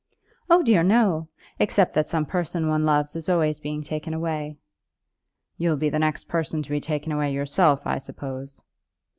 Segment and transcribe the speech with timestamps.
[0.49, 1.27] "Oh dear, no,
[1.59, 4.57] except that some person one loves is always being taken away."
[5.59, 8.59] "You'll be the next person to be taken away yourself, I suppose?"